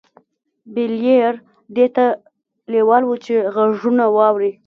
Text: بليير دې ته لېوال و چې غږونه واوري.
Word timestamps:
بليير 0.73 1.33
دې 1.75 1.85
ته 1.95 2.05
لېوال 2.71 3.03
و 3.05 3.13
چې 3.25 3.33
غږونه 3.55 4.03
واوري. 4.15 4.51